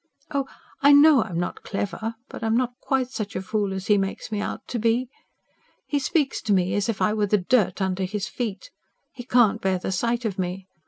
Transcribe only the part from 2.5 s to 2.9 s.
not